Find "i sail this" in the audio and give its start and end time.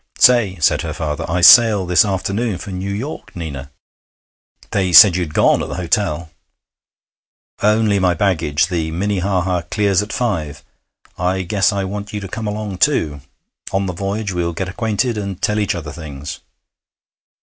1.29-2.03